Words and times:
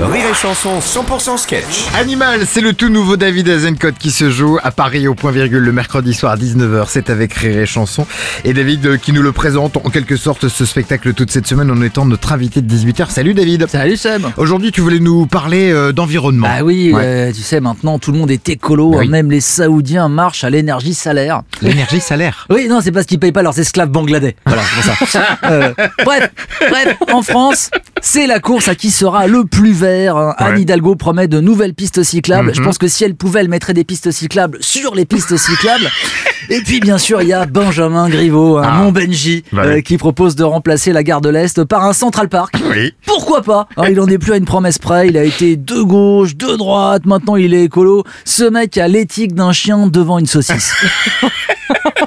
Rire 0.00 0.24
et 0.30 0.34
Chanson 0.34 0.80
100% 0.80 1.38
sketch. 1.38 1.84
Animal, 1.96 2.40
c'est 2.46 2.60
le 2.60 2.72
tout 2.72 2.88
nouveau 2.88 3.16
David 3.16 3.48
Azencott 3.48 3.94
qui 3.96 4.10
se 4.10 4.28
joue 4.28 4.58
à 4.62 4.72
Paris 4.72 5.06
au 5.06 5.14
point 5.14 5.30
virgule 5.30 5.62
le 5.62 5.70
mercredi 5.72 6.12
soir 6.14 6.32
à 6.32 6.36
19h. 6.36 6.86
C'est 6.88 7.10
avec 7.10 7.32
Rire 7.32 7.58
et 7.58 7.66
Chanson. 7.66 8.04
Et 8.44 8.52
David 8.52 8.84
euh, 8.86 8.96
qui 8.96 9.12
nous 9.12 9.22
le 9.22 9.30
présente 9.30 9.76
en 9.76 9.90
quelque 9.90 10.16
sorte 10.16 10.48
ce 10.48 10.64
spectacle 10.64 11.14
toute 11.14 11.30
cette 11.30 11.46
semaine 11.46 11.70
en 11.70 11.80
étant 11.80 12.06
notre 12.06 12.32
invité 12.32 12.60
de 12.60 12.74
18h. 12.74 13.08
Salut 13.10 13.34
David. 13.34 13.68
Salut 13.68 13.96
Seb 13.96 14.26
Aujourd'hui, 14.36 14.72
tu 14.72 14.80
voulais 14.80 14.98
nous 14.98 15.26
parler 15.26 15.70
euh, 15.70 15.92
d'environnement. 15.92 16.48
Bah 16.48 16.64
oui, 16.64 16.92
Ouais. 16.92 17.02
euh, 17.04 17.32
tu 17.32 17.42
sais, 17.42 17.60
maintenant 17.60 18.00
tout 18.00 18.10
le 18.10 18.18
monde 18.18 18.32
est 18.32 18.48
écolo, 18.48 18.90
Bah 18.90 18.98
oui. 19.00 19.08
même 19.08 19.30
les 19.30 19.40
Saoudiens 19.40 20.08
marchent 20.08 20.42
à 20.42 20.50
l'énergie 20.50 20.94
salaire. 20.94 21.42
L'énergie 21.62 22.00
salaire. 22.00 22.46
Oui, 22.54 22.66
non, 22.68 22.80
c'est 22.82 22.92
parce 22.92 23.06
qu'ils 23.06 23.18
payent 23.20 23.32
pas 23.32 23.42
leurs 23.42 23.58
esclaves 23.58 23.88
bangladais. 23.90 24.34
Voilà, 24.46 24.62
c'est 24.84 24.96
pour 24.98 25.08
ça. 25.08 25.22
Euh, 25.44 25.72
bref, 26.04 26.30
bref, 26.70 26.96
en 27.12 27.22
France, 27.22 27.70
c'est 28.00 28.26
la 28.26 28.40
course 28.40 28.68
à 28.68 28.74
qui 28.74 28.90
sera 28.90 29.26
le 29.26 29.44
plus 29.44 29.83
vert. 29.84 30.16
hein. 30.16 30.34
Anne. 30.38 30.58
Hidalgo 30.58 30.94
promet 30.96 31.28
de 31.28 31.40
nouvelles 31.40 31.74
pistes 31.74 32.02
cyclables. 32.02 32.52
Je 32.54 32.60
Mhm. 32.60 32.66
pense 32.66 32.78
que 32.78 32.88
si 32.88 33.04
elle 33.04 33.14
pouvait, 33.14 33.40
elle 33.40 33.48
mettrait 33.48 33.74
des 33.74 33.84
pistes 33.84 34.10
cyclables 34.10 34.58
sur 34.60 34.94
les 34.94 35.04
pistes 35.04 35.36
cyclables. 35.36 35.88
Et 36.50 36.60
puis, 36.60 36.78
bien 36.80 36.98
sûr, 36.98 37.22
il 37.22 37.28
y 37.28 37.32
a 37.32 37.46
Benjamin 37.46 38.08
Griveaux, 38.10 38.58
un 38.58 38.62
Ah. 38.66 38.72
mon 38.72 38.92
Benji, 38.92 39.44
Bah 39.52 39.62
euh, 39.64 39.80
qui 39.80 39.96
propose 39.96 40.36
de 40.36 40.44
remplacer 40.44 40.92
la 40.92 41.02
gare 41.02 41.20
de 41.22 41.30
l'Est 41.30 41.64
par 41.64 41.84
un 41.84 41.92
Central 41.94 42.28
Park. 42.28 42.54
Oui. 42.70 42.92
Pourquoi 43.06 43.40
pas? 43.42 43.66
Hein, 43.78 43.84
Il 43.90 43.98
en 44.00 44.06
est 44.08 44.18
plus 44.18 44.32
à 44.32 44.36
une 44.36 44.44
promesse 44.44 44.78
près. 44.78 45.08
Il 45.08 45.16
a 45.16 45.24
été 45.24 45.56
de 45.56 45.80
gauche, 45.82 46.36
de 46.36 46.54
droite. 46.56 47.06
Maintenant, 47.06 47.36
il 47.36 47.54
est 47.54 47.64
écolo. 47.64 48.04
Ce 48.26 48.44
mec 48.44 48.76
a 48.76 48.88
l'éthique 48.88 49.34
d'un 49.34 49.52
chien 49.52 49.86
devant 49.86 50.18
une 50.18 50.26
saucisse. 50.26 50.74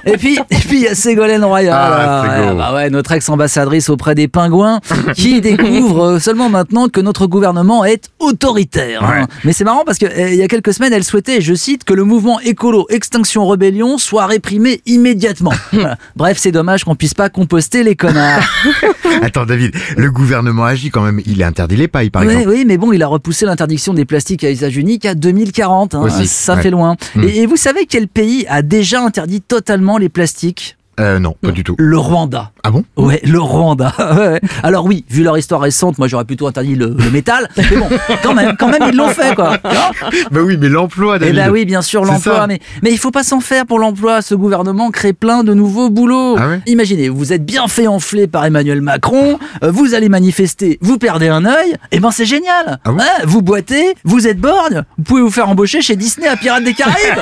et 0.08 0.18
puis, 0.18 0.38
et 0.50 0.56
puis 0.56 0.78
il 0.78 0.82
y 0.84 0.88
a 0.88 0.96
Ségolène 0.96 1.44
Royal, 1.44 1.74
Ah, 1.78 2.24
Ségo. 2.42 2.56
bah 2.56 2.74
ouais, 2.74 2.90
notre 2.90 3.12
ex-ambassadrice 3.12 3.90
auprès 3.90 4.16
des 4.16 4.28
pingouins, 4.28 4.80
qui 5.16 5.42
découvre 5.42 6.04
euh, 6.04 6.20
seulement 6.20 6.50
maintenant 6.50 6.88
que 6.90 7.02
notre 7.02 7.28
gouvernement 7.28 7.86
est 7.86 8.10
autoritaire. 8.20 9.04
hein. 9.04 9.28
Mais 9.44 9.54
c'est 9.54 9.64
marrant 9.64 9.84
parce 9.86 9.98
que 9.98 10.06
euh, 10.06 10.34
y 10.34 10.42
a 10.42 10.48
quelques 10.48 10.74
semaines, 10.74 10.94
elle 10.94 11.04
souhaitait, 11.04 11.42
je 11.42 11.54
cite, 11.54 11.84
que 11.84 11.94
le 11.94 12.04
mouvement 12.04 12.40
écolo 12.40 12.86
Extinction 12.90 13.46
Rebellion 13.48 13.98
soit 13.98 14.26
réprimé 14.26 14.82
immédiatement. 14.86 15.54
Voilà. 15.74 15.98
Bref, 16.16 16.38
c'est 16.40 16.52
dommage 16.52 16.84
qu'on 16.86 16.96
puisse 16.96 17.14
pas 17.14 17.30
composter 17.30 17.84
les 17.84 17.96
connards. 17.96 18.42
Attends 19.22 19.46
David, 19.46 19.74
le 19.96 20.10
gouvernement 20.12 20.66
agit 20.66 20.90
quand 20.90 21.02
même. 21.02 21.22
Il 21.26 21.44
interdit 21.44 21.76
les 21.76 21.88
pailles 21.88 22.10
par 22.10 22.24
exemple. 22.24 22.48
oui, 22.50 22.64
mais 22.66 22.78
bon, 22.78 22.92
il 22.94 23.04
a 23.04 23.08
repoussé 23.08 23.46
l'interdiction 23.46 23.94
des 23.94 24.06
plastiques 24.06 24.44
à 24.44 24.52
usage 24.52 24.76
unique 24.78 25.06
à 25.06 25.14
2040. 25.14 25.96
hein. 25.96 26.02
Aussi, 26.02 26.28
Ça 26.28 26.58
fait 26.58 26.72
loin. 26.72 26.96
Hmm. 27.16 27.24
Et, 27.24 27.40
et 27.42 27.46
vous 27.46 27.58
savez 27.58 27.86
quel 27.86 28.08
pays 28.08 28.46
a 28.50 28.62
déjà 28.62 29.02
interdit 29.02 29.42
totalement 29.42 29.97
les 29.98 30.10
plastiques 30.10 30.78
Euh, 31.00 31.20
non, 31.20 31.36
pas 31.42 31.52
du 31.52 31.64
tout. 31.64 31.76
Le 31.78 31.98
Rwanda. 31.98 32.52
Ah 32.64 32.72
bon? 32.72 32.84
Ouais, 32.96 33.22
le 33.24 33.40
Rwanda. 33.40 33.94
Ouais. 34.18 34.42
Alors 34.64 34.86
oui, 34.86 35.06
vu 35.10 35.22
leur 35.24 35.38
histoire 35.38 35.62
récente, 35.62 35.98
moi 36.00 36.08
j'aurais 36.08 36.26
plutôt 36.26 36.48
interdit 36.48 36.76
le, 36.76 36.96
le 36.98 37.12
métal. 37.12 37.50
Mais 37.58 37.78
bon, 37.78 37.88
quand 38.24 38.34
même, 38.34 38.56
quand 38.58 38.70
même, 38.70 38.82
ils 38.92 38.96
l'ont 38.96 39.10
fait, 39.10 39.36
quoi. 39.36 39.58
Bah 40.32 40.40
oui, 40.44 40.58
mais 40.60 40.70
l'emploi 40.70 41.18
Eh 41.22 41.32
ben 41.34 41.52
oui, 41.52 41.66
bien 41.66 41.82
sûr, 41.82 42.04
l'emploi. 42.04 42.48
Mais, 42.48 42.60
mais 42.82 42.92
il 42.92 42.98
faut 42.98 43.12
pas 43.12 43.24
s'en 43.24 43.40
faire 43.40 43.66
pour 43.66 43.80
l'emploi. 43.80 44.22
Ce 44.22 44.34
gouvernement 44.34 44.90
crée 44.92 45.14
plein 45.14 45.44
de 45.44 45.54
nouveaux 45.54 45.90
boulots. 45.90 46.36
Ah 46.40 46.48
ouais? 46.50 46.62
Imaginez, 46.66 47.10
vous 47.10 47.34
êtes 47.34 47.46
bien 47.46 47.68
fait 47.68 47.88
enfler 47.88 48.28
par 48.28 48.46
Emmanuel 48.46 48.82
Macron, 48.82 49.38
euh, 49.64 49.72
vous 49.72 49.94
allez 49.94 50.10
manifester, 50.10 50.78
vous 50.82 50.98
perdez 50.98 51.28
un 51.28 51.46
œil, 51.46 51.76
et 51.92 52.00
ben 52.00 52.12
c'est 52.12 52.26
génial. 52.26 52.80
Ah 52.86 52.92
bon? 52.92 53.00
Hein, 53.00 53.24
vous 53.26 53.42
boitez, 53.42 53.94
vous 54.04 54.28
êtes 54.28 54.40
borgne, 54.40 54.84
vous 54.98 55.04
pouvez 55.04 55.22
vous 55.22 55.32
faire 55.32 55.50
embaucher 55.50 55.82
chez 55.82 55.96
Disney 55.96 56.28
à 56.28 56.36
Pirates 56.38 56.64
des 56.64 56.74
Caraïbes. 56.74 57.20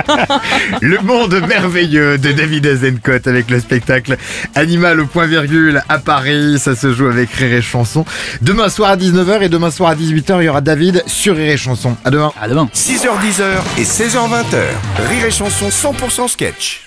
Le 0.80 0.98
monde 1.00 1.40
merveilleux 1.46 2.18
de 2.18 2.32
David 2.32 2.66
Avec 3.08 3.50
le 3.50 3.60
spectacle 3.60 4.16
Animal 4.54 5.00
au 5.00 5.06
point 5.06 5.26
virgule 5.26 5.82
à 5.88 5.98
Paris. 5.98 6.58
Ça 6.58 6.76
se 6.76 6.92
joue 6.92 7.06
avec 7.06 7.30
Rire 7.32 7.52
et 7.54 7.62
Chanson. 7.62 8.04
Demain 8.40 8.68
soir 8.68 8.90
à 8.90 8.96
19h 8.96 9.42
et 9.42 9.48
demain 9.48 9.70
soir 9.70 9.90
à 9.90 9.94
18h, 9.96 10.40
il 10.40 10.44
y 10.44 10.48
aura 10.48 10.60
David 10.60 11.02
sur 11.06 11.36
Rire 11.36 11.52
et 11.52 11.56
Chanson. 11.56 11.96
À 12.04 12.10
demain. 12.10 12.32
à 12.40 12.48
demain. 12.48 12.68
6h10 12.74 13.42
et 13.78 13.82
16h20. 13.84 14.56
Rire 15.08 15.24
et 15.26 15.30
Chanson 15.30 15.68
100% 15.68 16.28
sketch. 16.28 16.84